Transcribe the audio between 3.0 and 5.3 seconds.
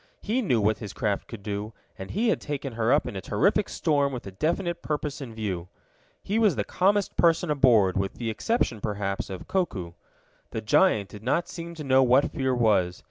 in a terrific storm with a definite purpose